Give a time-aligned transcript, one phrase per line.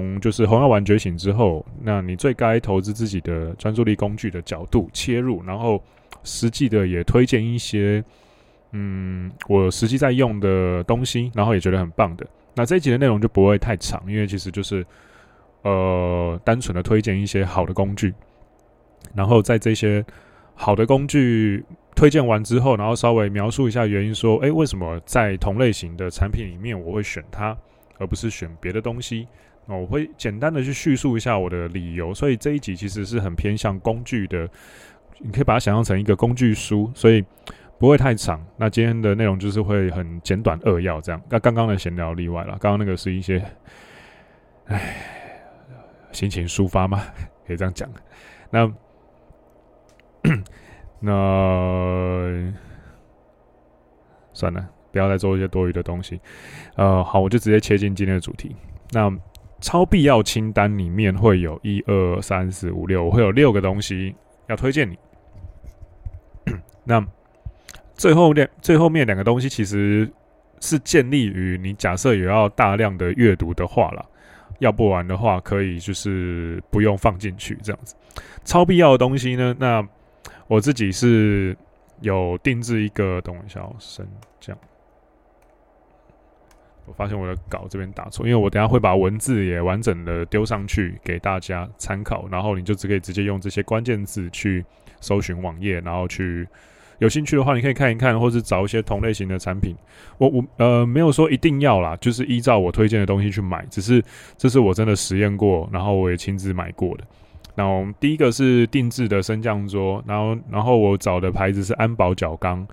[0.00, 5.82] 从就是红药丸觉醒之后，那你最该投资自己的专注力工具的角度切入，然后
[6.24, 8.02] 实际的也推荐一些，
[8.72, 12.26] 嗯，我实际在用的东西，然后也觉得很棒的。
[12.54, 14.84] 那这一集的内容就不会太长，因为其实就是
[15.62, 18.14] 呃，单纯的推荐一些好的工具，
[19.14, 20.02] 然后在这些
[20.54, 21.62] 好的工具
[21.94, 27.54] 推荐完之后，然后稍微描述一下原因，说，诶，为什么在同类型的产品里面我会选它，
[27.98, 29.28] 而不是选别的东西？
[29.78, 32.14] 我会简单的去叙述一下我的理由。
[32.14, 34.48] 所以这一集其实是很偏向工具的，
[35.18, 37.24] 你可以把它想象成一个工具书，所以
[37.78, 38.44] 不会太长。
[38.56, 41.22] 那今天的内容就是会很简短扼要这样。
[41.28, 43.44] 那刚刚的闲聊例外了，刚刚那个是一些，
[44.66, 44.96] 唉，
[46.12, 47.02] 心情抒发嘛，
[47.46, 47.88] 可以这样讲。
[48.50, 48.72] 那
[51.00, 52.52] 那
[54.32, 54.68] 算了。
[54.92, 56.20] 不要再做一些多余的东西，
[56.74, 58.56] 呃，好，我就直接切进今天的主题。
[58.90, 59.08] 那
[59.60, 64.14] 超必要清单里面会有一二三四五六，我会有六个东西
[64.48, 64.98] 要推荐你。
[66.84, 67.04] 那
[67.94, 70.10] 最后两最后面两个东西其实
[70.60, 74.04] 是建立于你假设有要大量的阅读的话啦，
[74.58, 77.94] 要不然的话可以就是不用放进去这样子。
[78.44, 79.86] 超必要的东西呢，那
[80.46, 81.56] 我自己是
[82.00, 84.06] 有定制一个，等我一下，升
[84.40, 84.56] 降。
[86.86, 94.64] 我发现我的稿这边打错，因为我等下会把文字也完整的丢上去给大家参考，然后你就只可以直接用这些关键字去
[95.00, 96.48] 搜寻网页，然后去
[96.98, 99.76] 有兴趣的话，你可以看一看，或是找一些同类型的产品。
[100.18, 104.02] 我我呃没有说一定要啦，就是依照我推荐的东西去买，只是
[104.36, 107.04] 这是我真的实验过，然后我也亲自买过的。
[107.54, 112.66] 然后第一个是定制的升降桌，然后然后我找的牌子是安宝角钢，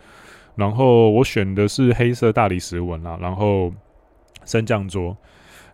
[0.55, 3.71] 然后我选的是黑色大理石纹啦，然后。
[4.47, 5.15] 升降桌，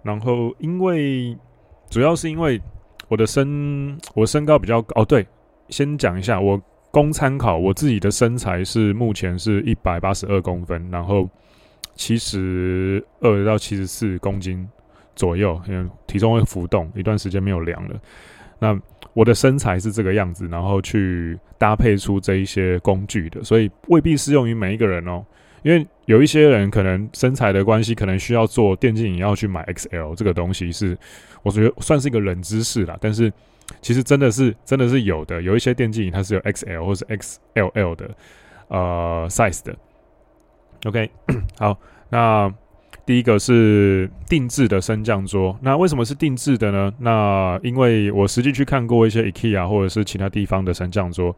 [0.02, 1.38] 然后因为
[1.90, 2.62] 主要是因为
[3.08, 5.26] 我的身我身高比较高哦，对，
[5.70, 11.30] 先讲一下，我供参考，我自己的身材是目前是一百八十二公分，然后
[11.96, 14.68] 七十二到七十四公斤
[15.16, 17.96] 左右，因为体重会浮动，一段时间没有量了。
[18.60, 18.80] 那
[19.14, 25.24] 我的身材是这个样子，然后去搭配出这一些工具的，所以未必适用于每一个人哦。
[25.64, 30.98] 因为有一些人可能身材的关系，可能需要做电竞椅要去买 XL 这个东西，是
[31.42, 32.98] 我觉得算是一个冷知识啦。
[33.02, 33.32] 但是
[33.82, 38.12] 其实真的是真的是有的，有一些电竞它是有 XL 或是 XLL 的
[38.68, 39.76] 呃 size 的。
[40.86, 41.10] OK，
[41.58, 41.80] 好，
[42.10, 42.54] 那
[43.06, 45.58] 第一个是定制的升降桌。
[45.62, 46.94] 那为什么是定制的呢？
[47.00, 51.34] 那因为我实际去看过一些 IKEA 或者是其他地方的升降桌。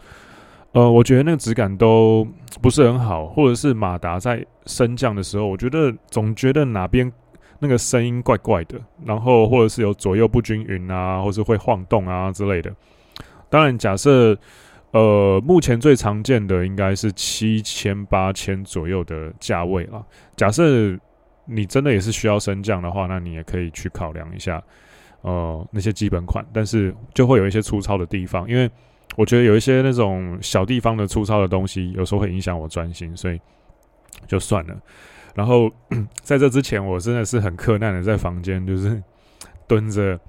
[0.75, 2.27] 呃，我觉得那个质感都
[2.61, 7.09] 不是很好，或者是马达在升降的时候，我觉得总觉得哪边
[7.59, 12.69] 那个声音怪怪的，然后或者是有左右不均匀啊，或是会晃动啊之类的。
[13.49, 14.37] 当然，假设
[14.91, 20.05] 呃目前最常见的应该是七千八千左右的价位了。
[20.35, 20.99] 假设
[21.45, 24.61] 你真的也是需要升降的话，那你也可以去考量一下
[25.21, 28.69] 呃那些基本款，但是就会有一些粗糙的地方，因为。
[29.15, 33.39] 我觉得有一些那种小地方的粗糙的东西，有时候会影响我专心，所以
[34.27, 34.77] 就算了。
[35.33, 35.71] 然后
[36.21, 39.01] 在这之前，我真的是很克难的在房间，就是
[39.67, 40.19] 蹲着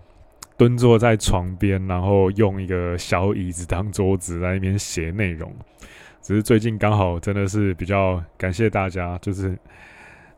[0.56, 5.52] 蹲坐在床边，然后用一个小椅子当桌子在那边写内容。
[6.22, 9.56] 只是最近刚好真的是比较感谢大家，就是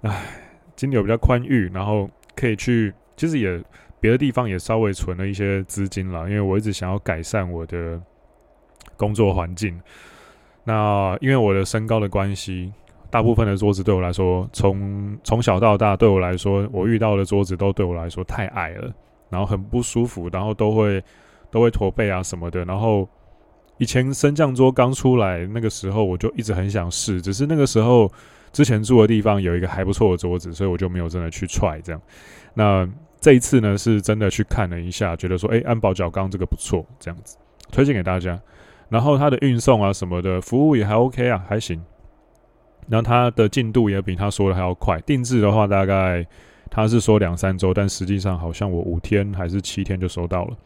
[0.03, 0.25] 唉，
[0.75, 3.62] 金流比较宽裕，然后可以去，其实也
[4.00, 8.00] 别的地方也稍微存了一些资金了，因为我一直想要改善我的。
[8.97, 9.81] 工作环境，
[10.65, 12.72] 那因为我的身高的关系，
[13.11, 18.93] 大部分的桌子对我来说，从从小到大对我来说，我遇到的桌子都对我来说太矮了，
[19.31, 21.03] 然后很不舒服，然后都会
[21.50, 22.65] 都会驼背啊什么的。
[22.65, 23.09] 然后
[23.78, 28.10] 以前升降桌刚出来那个时候，我就一直很想试，只是那个时候
[28.53, 32.00] 之前住的地方有一个还不错的桌子，所以我就没有真的去踹这样。
[32.53, 32.87] 那
[33.21, 37.39] 这一次呢，是真的去看了一下，觉得说，哎，安宝角钢这个不错，这样子
[37.71, 38.39] 推荐给大家。
[38.88, 41.82] 然后它的运送啊什么的服务也还 OK 啊，还行。
[42.88, 44.98] 然后它的进度也比他说的还要快。
[45.02, 46.26] 定制的话，大概
[46.70, 50.56] 他是说两三周，但实际上好像我五天还是七天就收到了。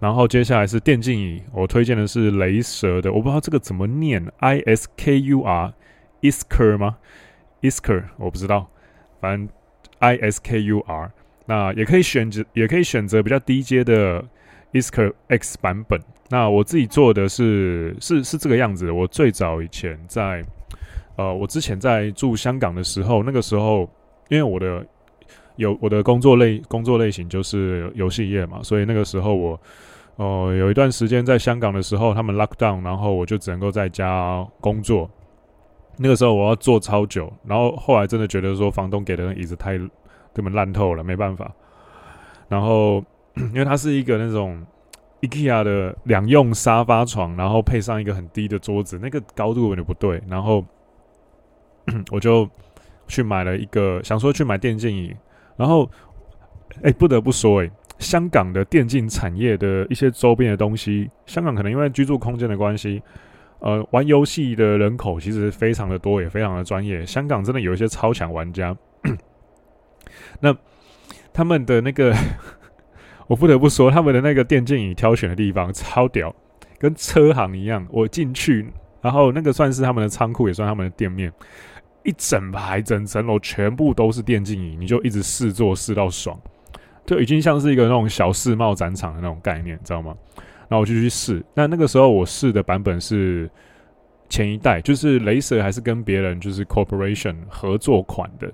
[0.00, 6.98] 然后接下来是电竞椅，我推荐的是雷蛇的，我不知道这个怎么念，I S K U R，Iskur 吗
[7.62, 8.68] ？Iskur 我不知道，
[9.20, 9.48] 反正
[9.98, 11.12] I S K U R。
[11.46, 14.24] 那也可以选择，也可以选择比较低阶的
[14.72, 16.00] Iskur X 版本。
[16.28, 18.94] 那我自己做的是是是这个样子的。
[18.94, 20.44] 我最早以前在，
[21.16, 23.88] 呃，我之前在住香港的时候，那个时候
[24.28, 24.86] 因为我的
[25.56, 29.60] 有我的工作类工作类型就是游戏业嘛，所以那个时候我
[30.16, 35.10] 哦、呃、有一段时间在香港的时候，他们 lock down，然后我就只能够在家工作。
[35.96, 39.76] 那个时候我要坐超久，然后后来真的觉得说房东给的椅子太
[40.32, 41.50] 根本烂透了，没办法。
[42.48, 43.02] 然后
[43.52, 44.64] 因为它是一个那种
[45.22, 50.64] IKEA 的两用沙发床，然后配上一个很低的桌子，那个高度有点不对，然后
[52.12, 52.48] 我就
[53.06, 55.14] 去买了一个，想说去买电竞椅。
[55.56, 55.90] 然后，
[56.84, 63.02] 哎，不得不说，哎，香港的电竞产业的一些周边的东西，香港可能因为居住空间的关系，
[63.58, 67.04] 呃，玩游戏的人口其实非常的多，也非常的专业。
[67.04, 68.76] 香港真的有一些超强玩家。
[70.40, 70.56] 那
[71.32, 72.14] 他们的那个，
[73.28, 76.34] 我不得不说，他们的那个电竞椅挑选的地方超屌，
[76.78, 77.86] 跟车行一样。
[77.90, 78.66] 我进去，
[79.00, 81.32] 然后那个算是他们的仓库，也算他们的店面。
[82.04, 86.40] 一整排整层楼全部都是电竞椅，你就一直试坐试到爽，
[87.04, 90.16] 就已经像是一个那种小世贸展场的那种概念，知道吗？
[90.68, 93.50] 然后我就去试，那那个时候我试的版本是
[94.30, 98.50] 前一代，就是雷蛇还是跟别人就是 corporation 合作款的，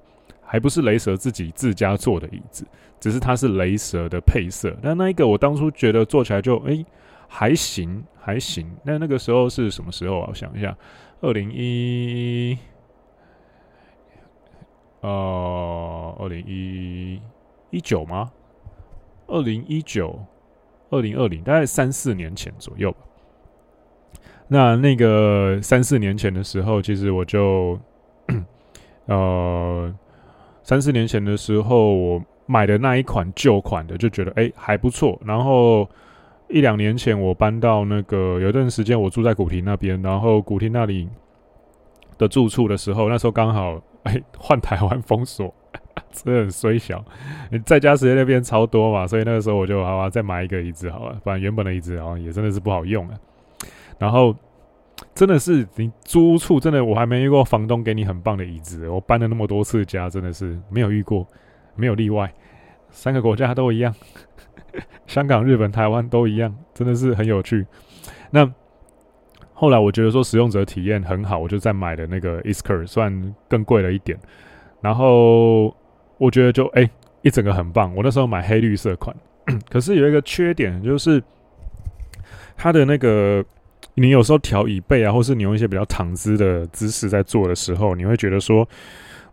[0.54, 2.64] 还不是雷蛇自己自家做的椅子，
[3.00, 4.72] 只是它是雷蛇的配色。
[4.80, 6.86] 那那一个我当初觉得做起来就哎、
[7.26, 8.64] 还行还行。
[8.84, 10.26] 那那个时候是什么时候啊？
[10.28, 10.78] 我想一下，
[11.22, 12.56] 二零一。
[15.00, 17.20] 呃，二零一
[17.70, 18.30] 一九吗？
[19.26, 20.24] 二零一九、
[20.88, 22.98] 二零二零，大概三四年前左右吧。
[24.46, 27.76] 那那个三四年前的时候，其实我就，
[29.06, 29.92] 呃，
[30.64, 35.16] 三四年前的时候，我买的那一款旧款的，就觉得哎、还不错。
[35.24, 35.88] 然后
[36.48, 41.08] 一两年前，我搬到那个有一段时间，我住在古亭那边，然后古亭那里
[42.18, 43.80] 的住处的时候，那时候刚好。
[44.04, 45.50] 哎，换台湾封锁，
[46.12, 47.02] 真的很衰小。
[47.64, 51.18] 在家时间那边超多嘛，所以那个时候我就好吧，再买一个椅子好了。
[51.24, 53.14] 不然原本的椅子好像也真的是不好用啊。
[53.98, 54.36] 然后
[55.14, 58.88] 真的是你租处真的，我还没遇过房东给你很棒的椅子。
[58.88, 61.26] 我搬了那么多次家，真的是没有遇过，
[61.76, 62.32] 没有例外。
[62.90, 63.94] 三个国家都一样，
[65.06, 67.66] 香港、日本、台湾都一样，真的是很有趣。
[68.30, 68.52] 那。
[69.56, 74.18] 后来我觉得说使用者体验很好，我就再买的那个 Esker，算更贵了一点。
[74.80, 75.66] 然后
[76.18, 76.90] 我觉得就哎、
[77.22, 77.94] 一整个很棒。
[77.94, 79.14] 我那时候买黑绿色款，
[79.70, 81.22] 可是有一个缺点就是
[82.56, 83.44] 它的那个，
[83.94, 88.68] 你有时候调椅背啊，或是你用一些比较躺姿的姿势在做的时候，你会觉得说，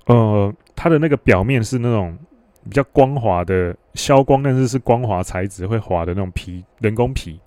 [0.06, 2.18] 呃，它的那个表面是那种
[2.64, 7.40] 比较光滑的消光，但是是光滑材质会滑的那种皮，人工皮，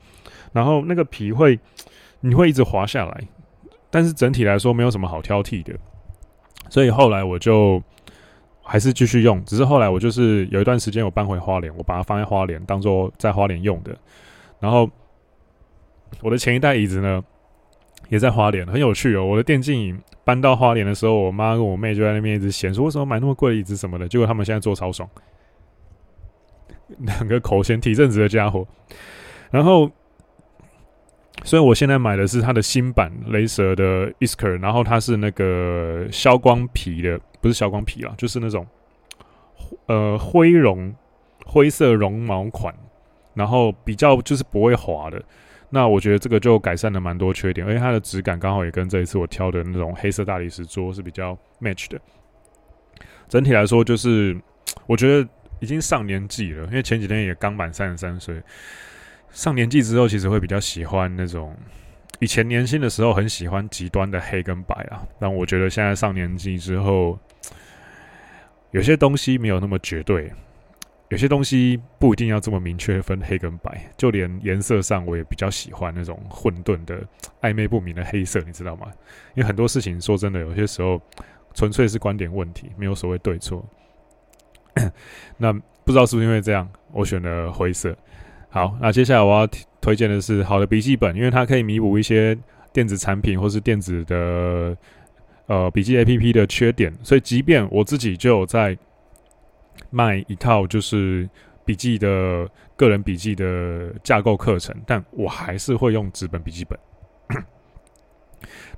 [0.53, 1.59] 然后那个皮会。
[2.27, 3.21] 你会一直滑下来，
[3.91, 5.75] 但是整体来说没有什么好挑剔的，
[6.71, 7.83] 所以后来我就
[8.63, 9.45] 还是继续用。
[9.45, 13.95] 只是后来我就是有一段时间我搬回花莲，我把它放在花莲当做在花莲用的。
[14.59, 14.89] 然后
[16.21, 17.23] 我的前一代椅子呢
[18.09, 19.25] 也在花莲，很有趣哦。
[19.25, 24.09] 我的电竞椅搬到花莲的时候，我妈跟我妹就在那边一直嫌说为什么买那么贵的椅子什么的。
[24.09, 25.09] 结果他们现在坐超爽，
[26.99, 28.67] 两个口嫌体正直的家伙，
[29.51, 29.91] 然后。
[31.43, 38.67] 所以我现在买的是它的新版雷蛇的 ESKR 然后它是那个消光皮的，不是消光皮啦，就是那种
[39.87, 40.95] 呃灰绒
[41.45, 42.73] 灰色绒毛款，
[43.35, 45.23] 然后比较就是不会滑的。
[45.71, 52.01] 那我觉得这个就改善了蛮多缺点，而且它的质感刚好也跟这一次我挑的那种黑色大理石桌是比较 match 的。
[53.29, 54.39] 整体来说，就是
[54.87, 55.29] 我觉得
[55.59, 58.41] 已经上年纪了，因为前几天也刚满三十三岁。
[59.31, 61.57] 上年纪之后，其实会比较喜欢那种
[62.21, 65.03] 以前年轻的时候很喜欢极端的黑跟白啊。
[65.19, 67.19] 但我觉得现在上年纪之后，
[68.71, 70.33] 有些东西没有那么绝对，
[71.15, 73.89] 有些东西不一定要这么明确分黑跟白。
[73.97, 77.01] 就连颜色上，我也比较喜欢那种混沌的、
[77.41, 78.89] 暧昧不明的黑色，你知道吗？
[79.37, 81.01] 因为很多事情说真的，有些时候
[81.55, 83.65] 纯粹是观点问题，没有所谓对错。
[85.39, 87.97] 那不知道是不是因为这样，我选了灰色。
[88.49, 89.49] 好，那接下来我要
[89.81, 92.37] 推荐的是好的笔记本，因为它可以弥补一些
[92.73, 94.77] 电子产品或是电子的
[95.47, 98.77] 呃笔记 APP 的缺点，所以即便我自己就有在
[99.91, 101.29] 卖一套就是
[101.65, 106.79] 笔记的个人笔记的架构课程，但我还是会用纸本笔记本。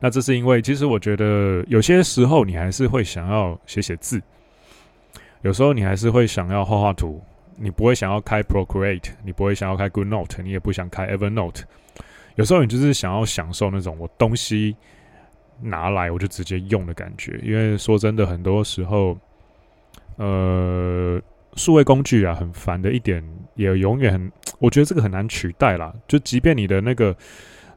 [0.00, 4.22] 那这是因为，其实我觉得有些时候你还是会想要写写字，
[5.42, 7.22] 有时候你还是会想要画画图。
[7.58, 11.62] 你不会想要开 Procreate，你不会想要开 GoodNote，你也不想开 Evernote。
[12.34, 14.76] 有时候你就是想要享受那种我东西
[15.62, 17.40] 拿来我就直接用的感觉。
[17.42, 19.16] 因为说真的，很多时候，
[20.16, 21.20] 呃，
[21.54, 23.22] 数位工具啊，很烦的一点，
[23.54, 25.92] 也永远很， 我觉得这个很难取代啦。
[26.08, 27.14] 就即便你的那个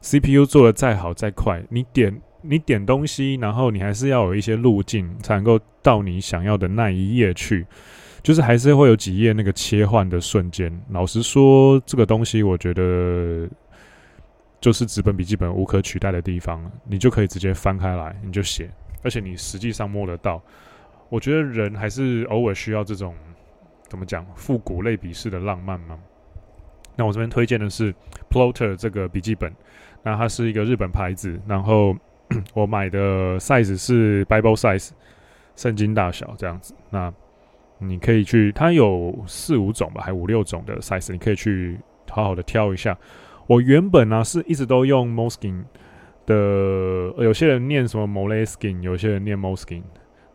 [0.02, 7.66] CPU 做的再好再快，你点你点东西，然后你还是要有一些路径，才能够到你想要的那一页去。
[8.22, 10.70] 就是还是会有几页那个切换的瞬间。
[10.90, 13.48] 老实说，这个东西我觉得
[14.60, 18.70] 就是纸本笔记本无可取代的地方，你就可以直接翻开来，你就写，
[19.02, 20.42] 而且你实际上摸得到。
[21.10, 23.14] 我觉得人还是偶尔需要这种
[23.88, 25.98] 怎么讲复古类比式的浪漫嘛。
[26.96, 27.94] 那我这边推荐的是
[28.30, 29.52] Plotter 这个笔记本，
[30.02, 31.96] 那它是一个日本牌子，然后
[32.54, 34.90] 我买的 size 是 Bible size，
[35.56, 36.74] 圣经大小这样子。
[36.90, 37.12] 那
[37.78, 42.96] 你可以去，它有四五种吧，还五六种的 size，你可以去好好的挑一下。
[43.46, 45.64] 我原本呢、是一直都用 Moleskin
[46.26, 46.34] 的，
[47.24, 49.82] 有些人念什么 Moleskin，有些人念 Moleskin。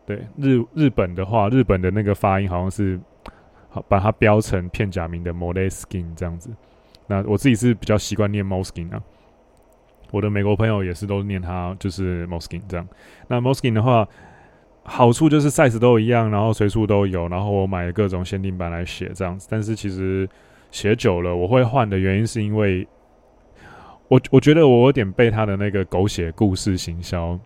[0.06, 2.98] 对，日日本的话，日本的那个发音好像是
[3.68, 6.48] 好把它标成片假名的 Moleskin 这样子。
[7.08, 9.02] 那我自己是比较习惯念 moskin 啊。
[10.12, 12.88] 我的美国朋友也是都念它就是 moskin 这样。
[13.26, 14.06] 那 moskin 的话，
[14.84, 19.48] 好处就是 size 都一样，然后随处都有，然后我买各种限定版来写这样子。
[19.50, 20.28] 但是其实
[20.70, 22.86] 写久了，我会换的原因是因为
[24.06, 27.36] 我我觉得我有点被他的那个狗血故事行销。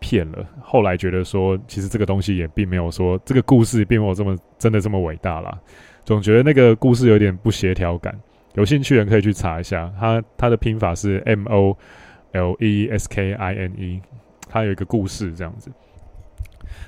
[0.00, 5.58] 骗了，后来觉得说，其实这个东西也并没有说，这个故事并没有这么真的这么伟大啦。
[6.04, 8.18] 总觉得那个故事有点不协调感。
[8.54, 11.76] 有兴趣人可以去查一下，它它的拼法是 M O
[12.32, 14.00] L E S K I N E，
[14.48, 15.70] 它有一个故事这样子。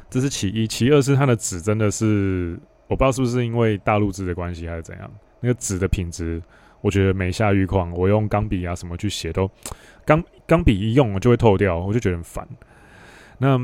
[0.09, 6.43] 这是其一，其二是它的纸真的是，我不知道是不是因为大陆纸的关系还是怎样，那个纸的品质，
[6.81, 7.93] 我觉得每下愈况。
[7.93, 9.49] 我用钢笔啊什么去写都，
[10.05, 12.49] 钢钢笔一用就会透掉，我就觉得很烦。
[13.40, 13.59] 那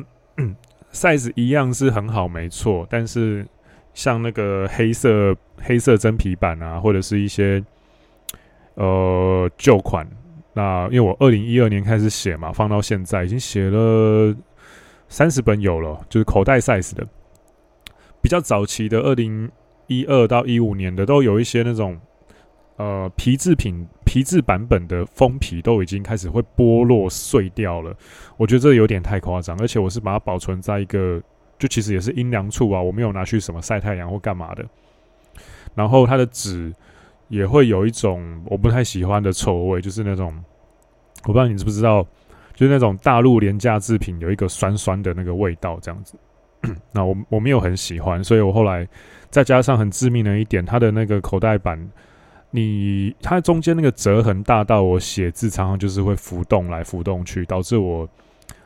[0.90, 2.86] size 一样是很好，没错。
[2.88, 3.46] 但是
[3.92, 7.62] 像那个黑色黑色真皮版啊，或者是一些
[8.74, 10.08] 呃旧款，
[10.54, 14.34] 那因为我二零一二年开始写嘛，放到现在已经写了
[15.08, 17.06] 三十本有了，就是口袋 size 的。
[18.22, 19.50] 比较早期的二零
[19.86, 22.00] 一二到一五年的，都有一些那种。
[22.76, 27.96] 呃，皮制品、皮质版本的封皮都已经开始会剥落碎掉了，
[28.36, 29.58] 我觉得这有点太夸张。
[29.58, 31.18] 而且我是把它保存在一个，
[31.58, 34.62] 就其实也是阴凉处啊，我没有拿去什么晒太阳或干嘛的。
[35.74, 36.70] 然后它的纸
[37.28, 40.30] 也会有一种我不太喜欢的臭味，就是那种
[41.22, 42.06] 我不知道你知不知道，
[42.54, 46.14] 就是那种大陆廉价制品有一个酸酸的那个味道，这样子。
[46.92, 48.86] 那我我没有很喜欢，所以我后来
[49.30, 51.90] 再加上很致命的一点，它的那个口袋版。
[52.56, 58.08] 你它中间那个折痕大到我写字常常就是会浮动来浮动去，导致我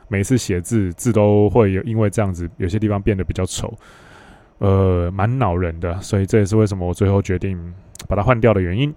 [0.07, 3.77] 每次写字字都会有因为这样子有些地方变得比较丑，
[4.59, 6.01] 呃，蛮恼人的。
[6.01, 7.75] 所以这也是为什么我最后决定
[8.09, 8.95] 把它换掉的原因。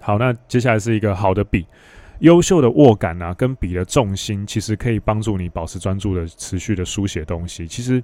[0.00, 1.66] 好，那接下来是一个好的笔，
[2.20, 7.66] 优秀的握感啊，跟笔的重心其实可以帮助你保持专注的持续的书写东西。
[7.66, 8.02] 其实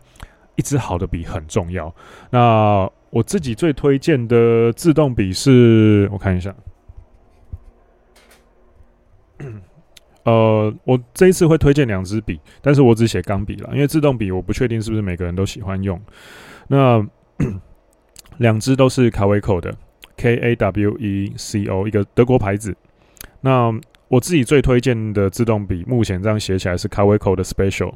[0.56, 1.94] 一支好的笔很重要。
[2.28, 6.54] 那我自己最推荐的自动笔是，我看一下，
[10.22, 16.00] 呃，我这一次会推荐两支笔，但是我只写钢笔了，因为自动笔我不确定是不是每个人都喜欢用。
[16.68, 17.04] 那
[18.38, 19.74] 两支都是卡威口的
[20.16, 22.76] ，K A W E C O，一个德国牌子。
[23.40, 23.74] 那
[24.08, 27.92] 我自己最推荐的自动笔，目前这样写起来是卡威口的 Special，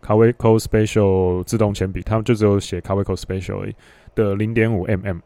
[0.00, 3.74] 卡威口 Special 自动铅笔，他们就只有写卡威口 Special 而已。
[4.14, 5.20] 的零点五 mm，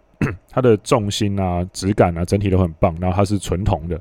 [0.50, 2.97] 它的重心啊、质感啊，整体都很棒。
[3.00, 4.00] 然后它是纯铜的，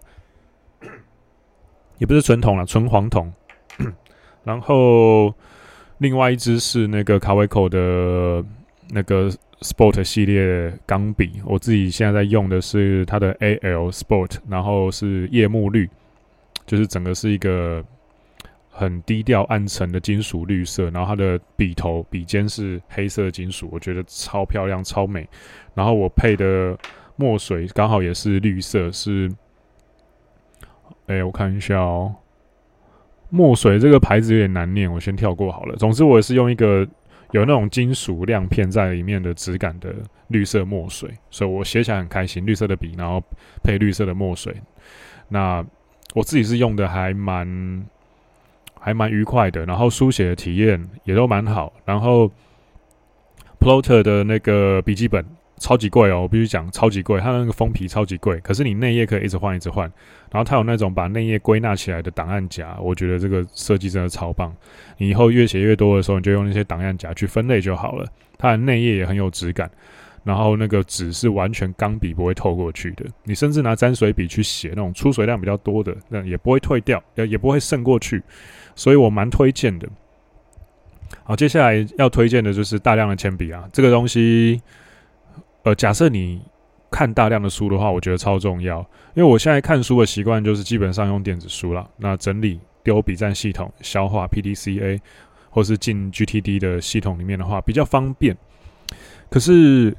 [1.97, 3.31] 也不是纯铜啦，纯黄铜。
[4.43, 5.33] 然后
[5.97, 8.43] 另外一支是那个卡威口的
[8.89, 9.29] 那个
[9.61, 15.89] Sport 系列钢笔，我自己现在在用的是它的 AL Sport，然后是夜幕绿，
[16.65, 17.83] 就是整个是一个。
[18.75, 25.29] 很低调暗沉的金属绿色，然后它的笔头、笔尖是黑色金属，我觉得超漂亮、超美。
[25.75, 26.75] 然后我配的
[27.15, 29.31] 墨水刚好也是绿色，是，
[31.05, 32.15] 哎、我看一下哦，
[33.29, 35.75] 墨水这个牌子有点难念，我先跳过好了。
[35.75, 36.79] 总之，我也是用一个
[37.29, 39.93] 有那种金属亮片在里面的质感的
[40.29, 42.43] 绿色墨水，所以我写起来很开心。
[42.43, 43.21] 绿色的笔，然后
[43.63, 44.55] 配绿色的墨水，
[45.29, 45.63] 那
[46.15, 47.85] 我自己是用的还蛮。
[48.83, 51.71] 还蛮愉快的，然后书写的体验也都蛮好。
[51.85, 52.29] 然后
[53.57, 55.25] ，Plotter 的那个笔记本
[55.57, 59.89] 超级贵哦，我必须讲超级贵，它那个封皮超级贵，可是你内页可以一直换一直换，
[60.29, 64.53] 然后它有那种把内页归纳起来的档案夹，我觉得这个设计真的超棒。
[64.97, 68.05] 你以后越写越多的时候，你就用那些档案夹去分类就好了。
[68.37, 69.71] 它的内页也很有质感，
[70.23, 78.23] 然后那个纸是完全钢笔不会透过去的，你甚至拿沾水笔去写那种出水量比较多的，那也不会退掉，也也不会渗过去，
[78.75, 79.87] 所以我蛮推荐的。
[81.23, 84.61] 好，接下来要推荐的就是大量的铅笔啊，这个东西，
[85.63, 86.41] 呃，假设你
[86.89, 88.79] 看大量的书的话，我觉得超重要，
[89.13, 94.99] 因为我现在看书的习惯就是基本上用电子书了，那整理丢笔站系统，消化 PDCA，
[95.49, 98.35] 或是进 GTD 的系统里面的话比较方便，
[99.33, 99.97] 可是，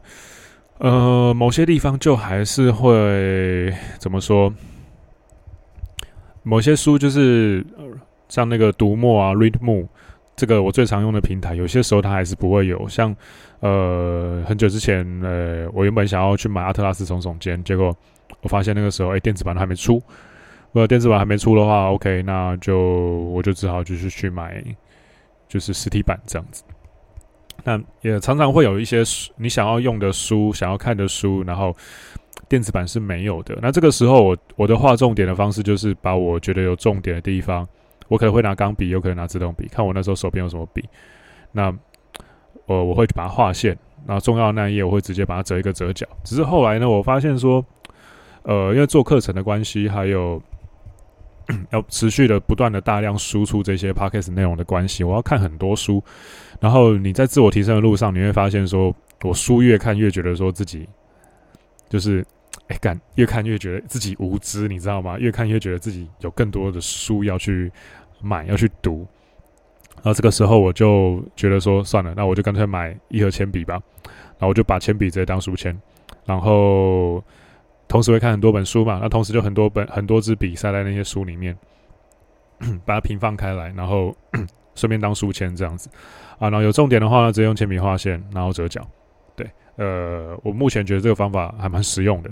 [0.79, 4.55] 呃，某些地方就还是会怎么说？
[6.45, 7.67] 某些书就是
[8.29, 9.89] 像那个读墨啊，Readmo。
[10.37, 12.89] 这个我最常用的平台，有些时候它还是不会有。
[12.89, 13.13] 像，
[13.59, 17.93] 呃，很久之前，呃，我原本想要去买《阿特拉斯耸耸肩》，结果
[18.41, 20.01] 我发现那个时候，哎，电子版还没出。
[20.75, 22.79] 呃，电子版还没出的话，OK，那就
[23.33, 24.63] 我就只好就是去买，
[25.49, 26.63] 就是实体版这样子。
[27.65, 31.75] 那也常常会有一些书，你想要用的书，想要看的书，然后
[32.49, 33.59] 电子版是没有的。
[33.61, 37.67] 那这个时候我，我的画重点的方式就是把我觉得有重点的地方。
[38.09, 40.85] 我可能会拿钢笔，有可能拿自动笔，看我那时候手边有什么笔。
[41.53, 41.75] 那
[42.67, 46.07] 我我会把它画线，然后重要的那一页我会直接把它折一个折角。
[46.23, 47.65] 只是后来呢，我发现说，
[48.43, 50.41] 呃，因为做课程的关系，还有
[51.71, 56.03] 要持续的不断的大量输出这些 podcast 内容的关系，我要看很多书。
[56.61, 60.89] 然后你在自我提升的路上，你会发现说，我书越看越觉得说自己
[61.89, 62.25] 就是。
[62.69, 65.19] 哎，干，越看越觉得自己无知，你知道吗？
[65.19, 67.71] 越看越觉得自己有更多的书要去
[68.23, 69.07] 买，要去读。
[69.97, 73.75] 然后这个时候，我就觉得说，算了，那我就干脆买一盒铅笔吧。
[74.05, 75.79] 然后我就把铅笔直接当书签，
[76.25, 77.23] 然后
[77.95, 78.99] 同时会看很多本书嘛。
[79.01, 81.57] 那同时就很多本很多支笔塞在那些书里面，
[82.85, 84.13] 把它平放开来，然后
[84.75, 85.89] 顺便当书签这样子
[86.41, 86.51] 啊。
[86.51, 88.85] 然后有重点的话呢，直接用铅笔画线，然后折角。
[89.37, 92.29] 对，呃，我目前觉得这个方法还蛮实用的。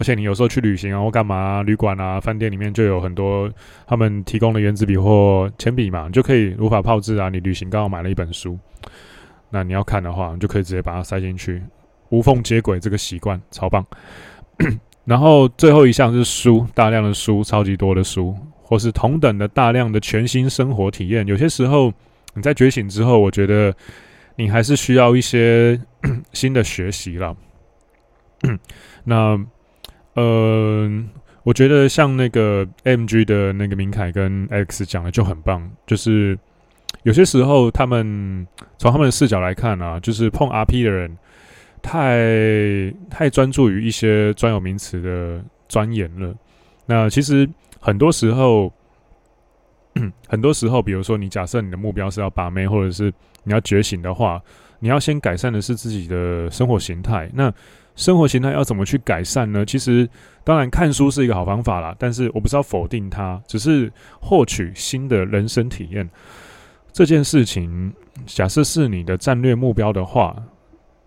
[0.00, 3.48] 而且你有时候去旅行啊，或干嘛，旅馆啊、饭店里面就有很多
[3.86, 7.28] 他们提供的原子笔或铅笔嘛，你就可以如法炮制啊。
[7.28, 8.58] 你旅行刚好买了一本书，
[9.50, 11.62] 那你要看的话，你就可以直接把它塞进去，
[12.08, 13.86] 无缝接轨这个习惯超棒。
[15.04, 21.26] 然后最后一项是书，大量的书，超级多的书，或是同等的大量的全新生活体验。
[21.26, 21.92] 有些时候
[22.34, 23.74] 你在觉醒之后，我觉得
[24.36, 25.80] 你还是需要一些
[26.32, 27.36] 新的学习了。
[29.04, 29.38] 那。
[30.16, 36.38] 嗯、呃，我觉得像那个 MG 的那个明凯跟 X 讲的就很棒，就是
[37.02, 38.46] 有些时候他们
[38.78, 41.18] 从他们的视角来看啊，就是碰 RP 的人
[41.84, 46.34] 太太专注于一些专有名词的钻研了。
[46.86, 47.46] 那其实
[47.78, 48.72] 很多时候，
[50.26, 54.42] 很多时候，比如说你假设你的目标是要把妹，或者是你要觉醒的话，
[54.80, 57.30] 你要先改善的是自己的生活形态。
[57.34, 57.52] 那
[57.94, 59.64] 生活形态要怎么去改善呢？
[59.64, 60.08] 其实，
[60.42, 66.08] 当然看书是一个好方法啦，但是我不是要否定它，只是获取新的人生体验
[66.92, 67.92] 这件事情。
[68.26, 70.34] 假设是你的战略目标的话，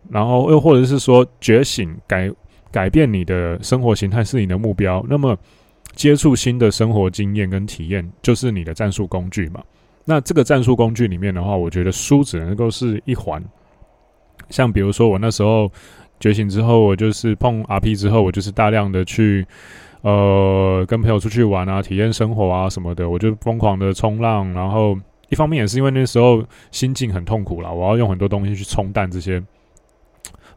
[0.09, 2.31] 然后又或者是说觉醒改
[2.71, 5.37] 改变你的生活形态是你的目标，那么
[5.95, 9.63] 接触新的生活经验跟体验就是你的战术工具嘛。
[10.05, 13.43] 那这个战术工具里面的话，我觉得书只能够是一环。
[14.49, 15.71] 像比如说我那时候。
[16.19, 19.45] 觉醒之后，我就是碰 RP 之后，我就是大量的去，
[20.01, 24.51] 呃，跟朋友出去玩啊，体验生活啊什么的，我就疯狂的冲浪。
[24.51, 24.97] 然后
[25.29, 29.39] 一方面也是因为那时候心境很痛苦啦，我要用很多东西去冲淡这些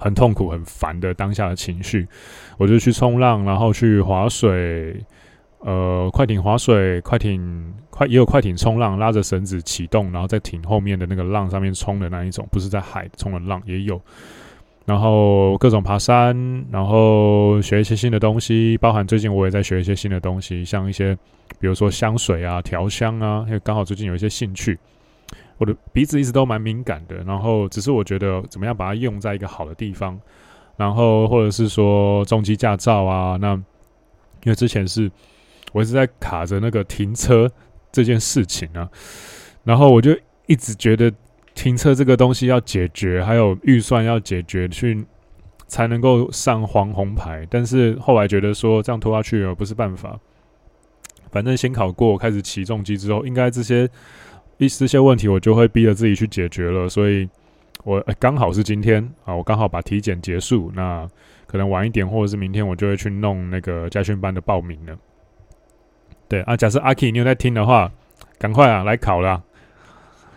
[0.00, 2.08] 很痛苦、很烦的当下的情绪，
[2.56, 4.96] 我就去冲浪，然后去划水，
[5.58, 14.00] 呃，快艇划水，快艇快也有快艇冲浪，拉着绳子启动，然后在艇后面的那个浪上面冲的那一种，不是在海冲的浪也有。
[14.86, 16.34] 然后各种爬山，
[16.72, 21.14] 然后学一些新的东西，包含最近我也在学一些新的东西，像一些
[21.60, 24.76] 比如说香水啊、调香啊，因为刚好最近有一些兴趣。
[25.60, 30.18] 我的鼻子一直都蛮敏感的，然后只是我觉得怎么样把它用在一个好的地方，
[30.76, 35.08] 然后或者是说重机驾照啊，那因为之前是
[35.72, 37.48] 我一直在卡着那个停车
[37.92, 38.90] 这件事情啊，
[39.62, 40.10] 然后我就
[40.46, 41.12] 一直觉得。
[41.52, 45.04] 停车这个东西要解决，还有预算要解决，去
[45.66, 47.46] 才能够上黄红牌。
[47.50, 50.18] 但是后来觉得说这样拖下去也不是办法。
[51.30, 53.86] 反正先考过，开始骑重机之后，应该这些
[54.60, 56.86] 一这些问题我就会逼着自己去解决了。
[56.86, 57.26] 所以
[57.82, 61.08] 我刚好是今天啊，我刚好把体检结束，那
[61.46, 64.94] 可能晚一点或者是明天，我就会去弄那个家训班的报名了。
[66.28, 67.90] 对啊，假设阿 K 你有在听的话，
[68.38, 69.42] 赶快啊来考了，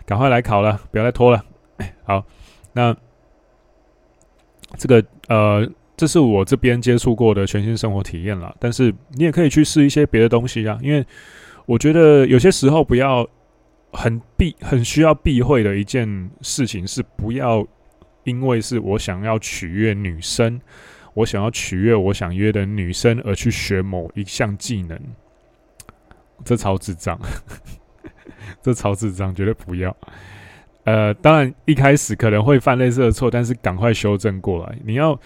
[0.06, 1.44] 赶快来考了，不要再拖了。
[2.04, 2.24] 好，
[2.72, 2.96] 那
[4.78, 8.56] 这个呃，这是我这边接触过的全新生活体验了。
[8.58, 11.04] 但是你也可以去试一些别的东西啊，因为
[11.66, 13.28] 我觉得有些时候不要。
[13.94, 17.66] 很避很需要避讳的一件事情是，不要
[18.24, 20.60] 因为是我想要取悦女生，
[21.14, 25.00] 我想要取悦我想约的女生而去学某一项技能，
[26.44, 27.18] 这超智障，
[28.60, 29.96] 这超智障，绝对不要。
[30.82, 34.76] 呃，当然一开始可能会犯类似的错，但是赶快修正过来。
[34.84, 35.18] 你要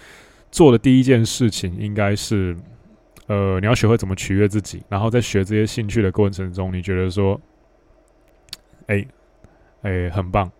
[0.51, 2.57] 做的第一件事情应该是，
[3.29, 7.41] 呃，你要学会怎么取悦自己，然后在学这些兴趣的过程中，你觉得说。
[8.89, 9.07] 哎，
[9.83, 10.51] 哎、很棒，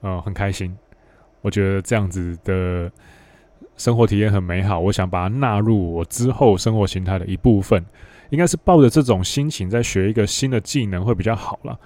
[0.00, 0.74] 呃，很开心。
[1.42, 2.90] 我觉得这样子的
[3.76, 4.80] 生活体验很美好。
[4.80, 7.84] 我想把它纳入我之后生活形态的一部分，
[8.30, 11.78] 应该是抱着这种心情在学一个新的技能会比较好了。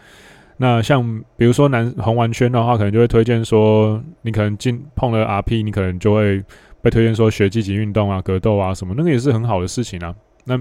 [0.56, 6.44] 那像比如说男红丸圈的话，可能就会推荐说，你可能进碰了 RP，你可能就会
[6.82, 10.14] 被推荐说学积极运动啊、格斗啊什么，那个也是很好的事情啊。
[10.44, 10.60] 那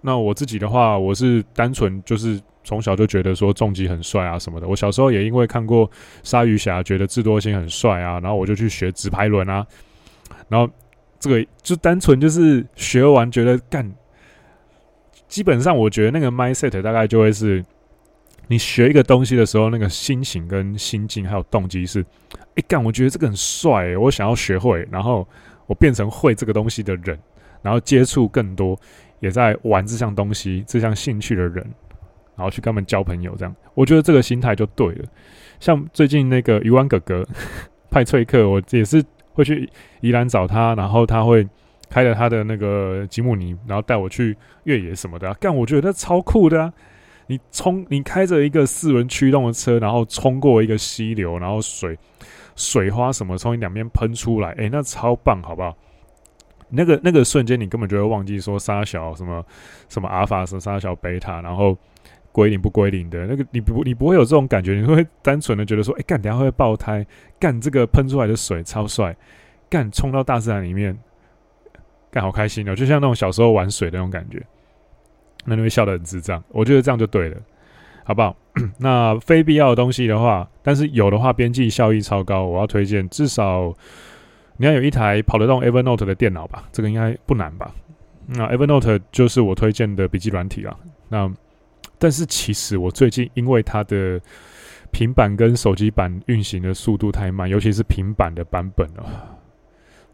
[0.00, 2.40] 那我自己的话，我是单纯就是。
[2.66, 5.88] 从小就觉得说重击很帅啊什么的，我小时候也因为看过
[6.24, 9.64] 鲨鱼侠，觉得智多星很帅啊，然后我就去学直排轮啊，
[10.48, 10.68] 然后
[11.20, 13.88] 这个就单纯就是学完觉得干，
[15.28, 17.64] 基本上我觉得那个 mindset 大概就会是，
[18.48, 22.04] 你学一个东西的时候，那个心情跟心境还有动机是，
[22.56, 25.24] 哎干，我觉得这个很帅，我想要学会，然后
[25.66, 27.16] 我变成会这个东西的人，
[27.62, 28.76] 然后接触更多
[29.20, 31.64] 也在玩这项东西、这项兴趣的人。
[32.36, 35.04] 然后去跟他们交朋友，这样我觉得这个心态就对了。
[35.58, 37.26] 像最近那个鱼丸哥哥
[37.90, 39.68] 派翠克，我也是会去
[40.02, 41.48] 宜兰找他，然后他会
[41.88, 45.34] 开着他的那个吉姆尼，然后带我去越野什么的啊。
[45.40, 46.70] 干，我觉得超酷的！
[47.26, 51.98] 你冲，你开着一个四轮驱动的车，然后冲过一个溪流，然后水
[52.54, 55.74] 水花什么从你两边喷出来，诶，那超棒，好不好？
[56.68, 59.42] 那个那个瞬间，你根本就会忘记说沙小什么
[59.88, 61.74] 什么阿法什么沙小贝塔，然后。
[62.36, 67.06] 归零不归零的那个，你不你不会有这种感觉，你会单纯的觉得说，哎、欸，干，等下会爆胎，
[67.40, 69.16] 干这个喷出来的水超帅，
[69.70, 70.94] 干冲到大自然里面，
[72.10, 74.44] 干好开心哦，就像那种小时候玩水的那种感觉，
[75.46, 77.40] 那你会笑得很智障，我觉得这样就对了，
[78.04, 78.36] 好不好？
[78.76, 83.74] 那非必要的东西的话，但是有的话，边际效益超高，我要推荐至少
[84.58, 87.74] 你要有一台跑得动 Evernote 的电脑吧，这个应该不难吧？
[88.26, 91.32] 那 Evernote 就是我推荐的笔记软体了，那。
[92.06, 94.20] 但是其实我最近因为它的
[94.92, 99.34] 平板跟手机版运行的速度太慢，尤其是平板的版本啊，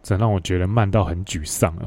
[0.02, 1.84] 这让我觉得慢到很沮丧啊！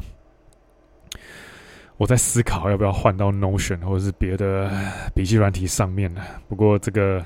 [1.98, 4.70] 我在思考要不要换到 Notion 或者是别的
[5.16, 6.22] 笔记软体上面呢？
[6.48, 7.26] 不过这个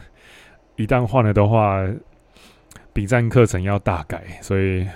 [0.77, 1.85] 一旦换了的话，
[2.93, 4.87] 笔战课程要大改，所以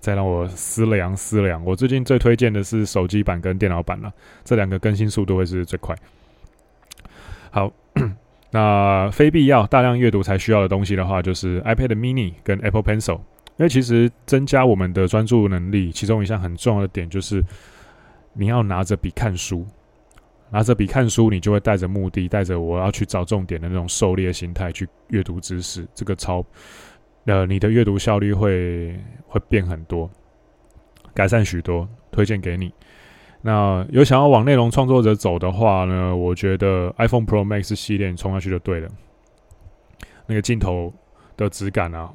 [0.00, 1.64] 再让我思量思量。
[1.64, 4.12] 我最近最推荐的是手机版跟电脑版了，
[4.44, 5.94] 这两个更新速度会是最快。
[7.50, 7.72] 好，
[8.52, 13.20] 那非必要大量阅读才需要的东西的话，就是 iPad Mini 跟 Apple Pencil。
[13.56, 17.44] 因为其实增加我们的专注能力，其中一项很重要的点就是
[18.34, 19.66] 你要拿着笔看书。
[20.50, 25.86] 拿着笔看书，你就会带着目的，带着我要去找重点的那种狩猎心态去阅读知识。
[25.92, 26.42] 这个超，
[27.26, 30.10] 呃，你的阅读效率会会变很多，
[31.12, 32.72] 改善许多，推荐给你。
[33.40, 36.14] 那有想要往内容创作者走的话呢？
[36.14, 38.88] 我觉得 iPhone Pro Max 系列你冲下去就对了。
[40.26, 40.92] 那个镜头
[41.36, 42.12] 的质感啊，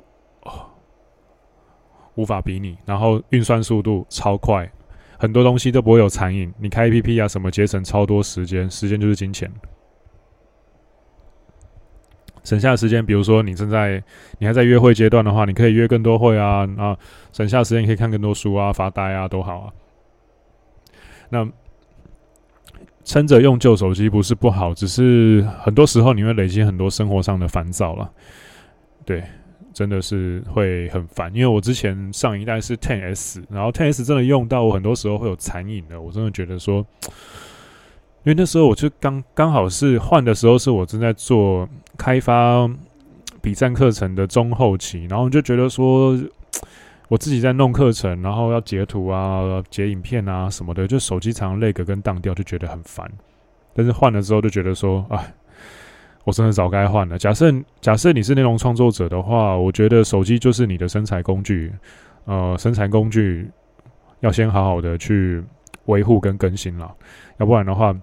[2.15, 2.77] 无法比拟。
[2.85, 4.69] 然后运算速度超快，
[5.17, 6.53] 很多东西都不会有残影。
[6.59, 9.51] 你开 APP 啊什么，节省超多时间，时间就是金钱。
[12.43, 14.03] 省下的时间，比如说你正在
[14.37, 16.97] 你还在约会阶段的话，你可以约更多会啊啊，
[17.31, 19.73] 省下时间你可以看更多书啊，发呆啊，都好啊。
[21.33, 21.45] 那
[23.03, 28.09] 撑着用旧手机不是不好，只是很多时候你会累积很多生活上的烦躁了。
[29.03, 29.23] 对，
[29.73, 31.33] 真的是会很烦。
[31.33, 35.99] 因为我之前上一代是 Ten S，然后 Ten S 真的用到我很多时候会有残影的。
[35.99, 36.85] 我真的觉得说，
[38.23, 41.67] 因为那时候我就刚刚好是换的时候，是我正在做
[41.97, 42.69] 开发
[43.41, 46.17] 比战课程的中后期，然后就觉得说。
[47.13, 53.07] 我自己在弄课程，然后要截图啊、截影片啊什么的，就手机常常 lag 跟当掉，就觉得很烦。
[53.75, 55.31] 但是换了之后就觉得说，哎，
[56.23, 57.15] 我真的早该换了。
[57.19, 61.71] 假设假设你是内容创作者的话，我觉得手机就是你的生财工具，
[62.25, 63.47] 呃，生财工具
[64.21, 65.43] 要先好好的去
[65.85, 66.91] 维护跟更新了，
[67.37, 67.95] 要不然的话，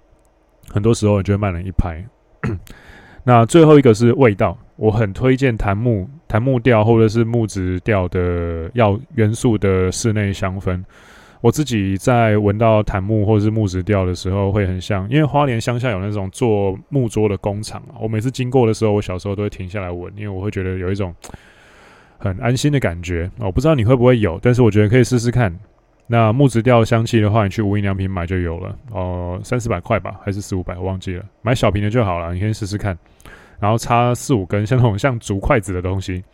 [0.69, 2.01] 很多时候你就会慢人一拍。
[3.27, 10.81] 那最后一个是味道，我很推荐檀木、檀木调或者是木质调的要元素的室内香氛。
[11.41, 17.99] 我自己在闻到檀木或者是木质调的时候，会很像，因为花莲乡下有那种做木桌的工厂啊。
[18.01, 21.13] 我每次经过的时候，我小时候都会停下来闻，因为我会觉得有一种
[22.17, 23.29] 很安心的感觉。
[23.39, 25.53] 我不知道你会不会有，但是我觉得可以试试看。
[26.07, 31.25] 那木质调香气的话，你去无印良品买就有了，哦、三四百块吧，还是四五百，我忘记了。
[31.43, 32.97] 买小瓶的就好了，你可以试试看。
[33.61, 36.25] 然后插四五根像那种像竹筷子的东西，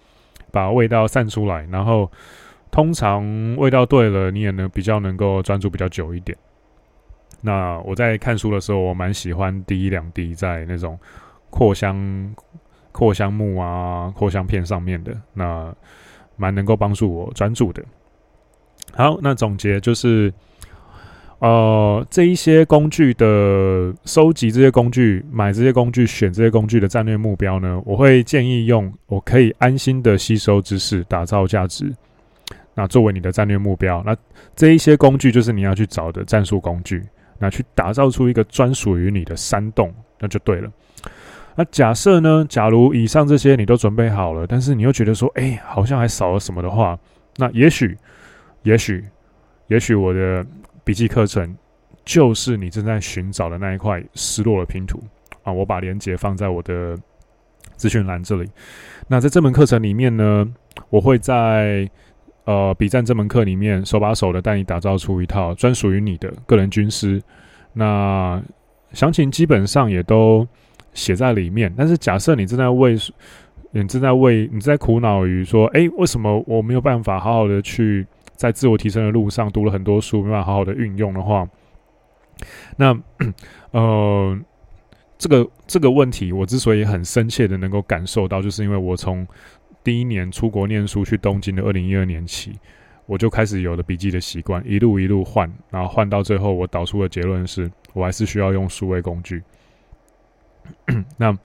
[0.50, 1.66] 把味道散出来。
[1.70, 2.10] 然后
[2.70, 6.36] 通常味道对了，你也能比较能够专注比较久一点。
[7.42, 10.98] 那我在看书的时候，我蛮喜欢滴一两滴在那种
[11.50, 12.34] 扩香
[12.92, 15.74] 扩香木啊、扩香片上面的，那
[16.36, 17.84] 蛮能够帮助我专注的。
[18.92, 20.32] 好，那总结就是，
[21.38, 31.94] 呃，这一些工具的收集，这些工具买这些工具，选这些工具的战略目标呢，我会建议用我可以安心的吸收知识，打造价值，
[32.75, 34.03] 那作为你的战略目标。
[34.07, 34.16] 那
[34.55, 37.03] 这一些工具就是你要去找的战术工具，
[37.38, 40.70] 那去打造出一个专属于你的山洞，那就对了。
[41.55, 46.99] 那假设呢，假如以上这些你都准备好了，但是你又觉得说，哎、好像还少了什么的话，
[47.37, 47.96] 那也许。
[48.62, 49.05] 也许，
[49.68, 50.44] 也许我的
[50.87, 51.53] 笔记课程
[52.05, 55.03] 就是你正在寻找的那一块失落的拼图
[55.42, 55.53] 啊！
[55.53, 56.96] 我把链接放在我的
[57.75, 58.49] 资讯栏这里。
[59.09, 60.46] 那在这门课程里面呢，
[60.88, 61.90] 我会在
[62.44, 67.20] 呃笔战这门课里面手把手的带你打造出一套专属于你的个人军师。
[67.72, 68.40] 那
[68.92, 70.46] 详情基本上也都
[70.94, 71.75] 写在里面。
[71.77, 72.96] 但是假设你正在为
[73.72, 81.49] 你正在为你正在苦恼于说，哎，为什么我没有办法好好的去在自我提升的路上读了很多书，没办法好好的运用的话，
[82.77, 82.96] 那
[83.72, 84.38] 呃，
[85.18, 89.27] 这个这个问题，我之所以很深切的能够感受到，就是因为我从
[89.83, 92.53] 第一年出国念书去东京的二零一二年起，
[93.07, 99.42] 我就开始有了笔记的习惯，一路一路换，然后换到最后，我导出的结论是我还是需要用数位工具。
[101.16, 101.37] 那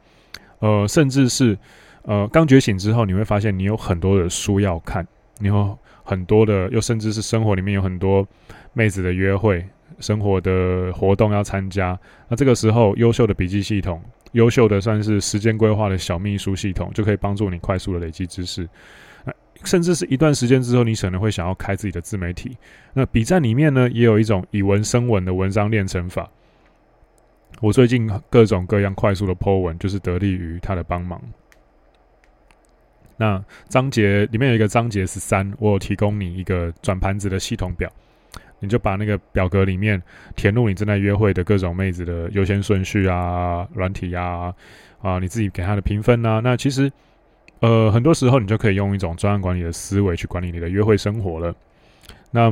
[0.60, 1.58] 呃，甚至是
[2.04, 5.08] 呃，刚觉醒之后，你会发现你有很多的书要看，
[5.42, 5.78] 你有。
[6.04, 8.28] 很多的，又甚至是生活里面有很多
[8.74, 9.64] 妹子的约会，
[10.00, 11.98] 生活的活动要参加。
[12.28, 14.02] 那这个时候，优秀的笔记系统，
[14.32, 18.68] 优秀的算是时间规划的小秘书系统，就可以帮助你快速的累积知识。
[19.64, 22.58] 甚至是一段时间之后，你可能会想要开自己的自媒体。
[22.94, 26.28] 那笔站里面呢，也有一种以文生文的文章练成法。
[27.62, 31.22] 我最近各种各样快速的 po 文，就是得力于他的帮忙。
[33.22, 37.88] 那章节里面有一个章节十三，我有提供你一个转盘子的系统表，
[38.60, 40.02] 你就把那个表格里面
[40.36, 44.52] 填入你正在约会的各种妹子的优先顺序啊、软体啊、
[45.04, 46.40] 啊你自己给她的评分啊。
[46.40, 46.92] 那其实，
[47.60, 51.54] 呃，很多时候你就可以用一种专案管理的思维去管理你的约会生活了。
[52.32, 52.52] 那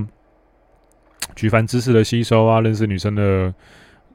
[1.36, 3.52] 举凡知识的吸收啊，认识女生的。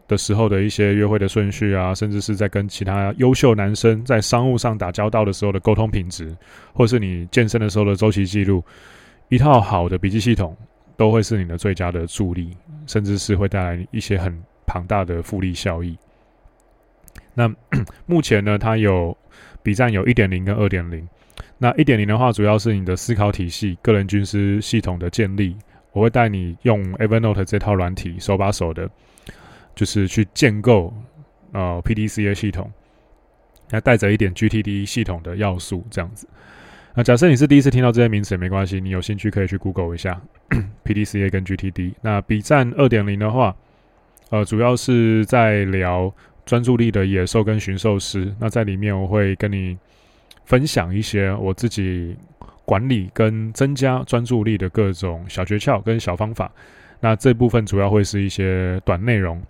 [0.07, 6.37] 的时候的一些约会的顺序啊，甚至是在跟其他优秀男生在商务上打交道的时候的沟通品质，
[6.73, 8.63] 或是你健身的时候的周期记录，
[9.29, 10.57] 一套好的笔记系统
[10.97, 12.51] 都会是你的最佳的助力，
[12.87, 15.97] 甚至是会带来一些很庞大的复利效益。
[17.33, 17.51] 那
[18.07, 19.17] 目前呢，它有
[19.63, 21.09] 笔站有一点零跟二点零。
[21.57, 25.57] 那一点零的话，主要是你的思考体系、个人军师系统的建立，
[25.93, 28.89] 我会带你用 Evernote 这套软体，手把手的。
[29.75, 30.93] 就是去建构
[31.53, 32.71] 呃 PDCA 系统，
[33.71, 36.29] 还带着一点 GTD 系统的要素，这样子。
[36.95, 40.21] 那假设你是第一次听到这些名词也没关系，你有兴趣可以去 Google 一下
[40.85, 41.95] PDCA 跟 GTD。
[42.01, 43.57] 那 B 站二点零的话，
[44.31, 46.15] 呃，主要是在聊
[46.47, 48.33] 专注力的野兽跟驯兽师。
[48.39, 49.77] 那在里面我会跟你
[50.45, 52.17] 分享一些我自己
[52.65, 56.49] 管理跟增加专注力的各种小诀窍跟小方法。
[57.01, 59.43] 那这部分主要会是一些短内容。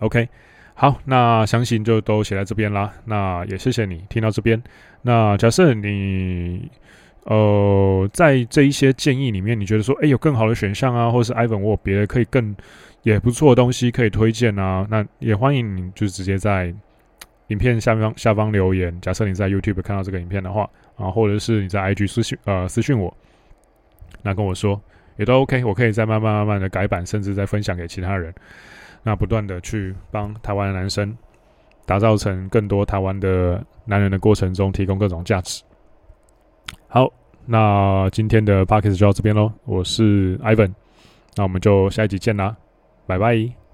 [0.00, 0.28] OK，
[0.74, 2.92] 好，那详情就都写在这边啦。
[3.04, 4.62] 那也谢谢你听到这边。
[5.02, 6.70] 那假设你
[7.24, 12.54] 呃在这一些建议里面，你觉得说，哎、有更好的选项啊，或者是 Ivan 我别的可以更
[13.02, 16.72] 也不错的东西可以推荐啊，那也欢迎你就直接在
[17.48, 18.96] 影片下方下方留言。
[19.00, 23.12] 假设你在 YouTube 看到这个影片的话啊，或者是你在 IG 私讯呃私讯我，
[24.22, 24.80] 那跟我说
[25.16, 28.32] 也都 OK，我可以再慢慢慢慢的改版，甚至再分享给其他人。
[29.02, 31.16] 那不断的去帮台湾的男生
[31.86, 35.62] 打造成更多台湾的男人的过程中，提供各种价值。
[36.88, 37.10] 好，
[37.46, 39.52] 那今天的 Podcast 就到这边喽。
[39.64, 40.72] 我是 Ivan，
[41.36, 42.56] 那我们就下一集见啦，
[43.06, 43.67] 拜拜。